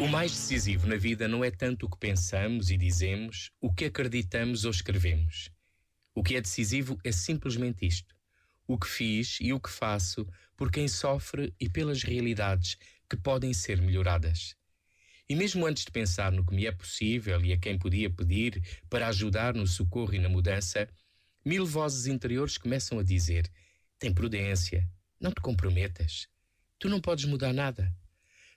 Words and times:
O 0.00 0.06
mais 0.06 0.30
decisivo 0.32 0.86
na 0.86 0.96
vida 0.96 1.28
não 1.28 1.44
é 1.44 1.50
tanto 1.50 1.86
o 1.86 1.90
que 1.90 1.98
pensamos 1.98 2.70
e 2.70 2.76
dizemos, 2.76 3.50
o 3.60 3.72
que 3.72 3.84
acreditamos 3.84 4.64
ou 4.64 4.70
escrevemos. 4.70 5.50
O 6.14 6.22
que 6.22 6.36
é 6.36 6.40
decisivo 6.40 6.98
é 7.04 7.12
simplesmente 7.12 7.86
isto: 7.86 8.14
o 8.66 8.78
que 8.78 8.88
fiz 8.88 9.38
e 9.40 9.52
o 9.52 9.60
que 9.60 9.68
faço 9.70 10.26
por 10.56 10.70
quem 10.70 10.88
sofre 10.88 11.54
e 11.60 11.68
pelas 11.68 12.02
realidades 12.02 12.76
que 13.08 13.16
podem 13.16 13.52
ser 13.52 13.80
melhoradas. 13.82 14.56
E 15.28 15.36
mesmo 15.36 15.66
antes 15.66 15.84
de 15.84 15.90
pensar 15.90 16.32
no 16.32 16.44
que 16.44 16.54
me 16.54 16.66
é 16.66 16.72
possível 16.72 17.44
e 17.44 17.52
a 17.52 17.58
quem 17.58 17.78
podia 17.78 18.08
pedir 18.08 18.62
para 18.88 19.08
ajudar 19.08 19.52
no 19.54 19.66
socorro 19.66 20.14
e 20.14 20.18
na 20.18 20.28
mudança, 20.28 20.88
mil 21.44 21.66
vozes 21.66 22.06
interiores 22.06 22.56
começam 22.56 22.98
a 22.98 23.02
dizer: 23.02 23.50
tem 23.98 24.14
prudência, 24.14 24.88
não 25.20 25.32
te 25.32 25.40
comprometas 25.40 26.28
tu 26.78 26.88
não 26.88 27.00
podes 27.00 27.24
mudar 27.24 27.52
nada. 27.52 27.92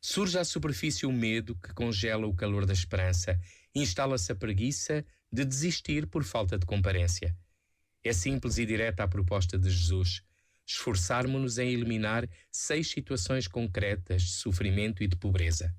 Surge 0.00 0.38
à 0.38 0.44
superfície 0.44 1.06
o 1.06 1.12
medo 1.12 1.54
que 1.56 1.74
congela 1.74 2.26
o 2.26 2.34
calor 2.34 2.64
da 2.64 2.72
esperança, 2.72 3.38
instala-se 3.74 4.32
a 4.32 4.34
preguiça 4.34 5.04
de 5.32 5.44
desistir 5.44 6.06
por 6.06 6.24
falta 6.24 6.58
de 6.58 6.66
comparência. 6.66 7.36
É 8.02 8.12
simples 8.12 8.56
e 8.58 8.64
direta 8.64 9.04
a 9.04 9.08
proposta 9.08 9.58
de 9.58 9.70
Jesus. 9.70 10.22
Esforçarmos-nos 10.66 11.58
em 11.58 11.70
eliminar 11.70 12.28
seis 12.50 12.88
situações 12.88 13.46
concretas 13.46 14.22
de 14.22 14.30
sofrimento 14.30 15.02
e 15.02 15.06
de 15.06 15.16
pobreza: 15.16 15.74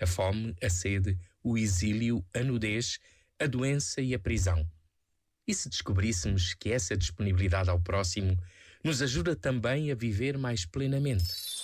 a 0.00 0.06
fome, 0.06 0.54
a 0.62 0.70
sede, 0.70 1.18
o 1.42 1.58
exílio, 1.58 2.24
a 2.32 2.40
nudez, 2.40 2.98
a 3.40 3.46
doença 3.46 4.00
e 4.00 4.14
a 4.14 4.18
prisão. 4.18 4.68
E 5.46 5.52
se 5.52 5.68
descobríssemos 5.68 6.54
que 6.54 6.70
essa 6.70 6.96
disponibilidade 6.96 7.68
ao 7.70 7.80
próximo 7.80 8.38
nos 8.82 9.02
ajuda 9.02 9.34
também 9.34 9.90
a 9.90 9.94
viver 9.94 10.38
mais 10.38 10.64
plenamente? 10.64 11.63